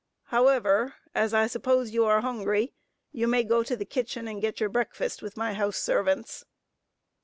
[0.33, 2.73] However, as I suppose you are hungry,
[3.11, 6.43] you may go to the kitchen and get your breakfast with my house servants."